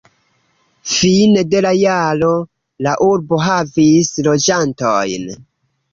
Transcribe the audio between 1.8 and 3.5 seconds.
jaro la urbo